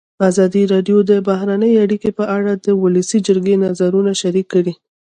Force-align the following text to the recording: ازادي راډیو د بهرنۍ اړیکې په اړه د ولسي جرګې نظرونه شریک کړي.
ازادي 0.29 0.63
راډیو 0.73 0.97
د 1.09 1.11
بهرنۍ 1.27 1.73
اړیکې 1.83 2.09
په 2.17 2.25
اړه 2.37 2.51
د 2.55 2.67
ولسي 2.83 3.19
جرګې 3.27 3.55
نظرونه 3.65 4.11
شریک 4.21 4.47
کړي. 4.53 4.73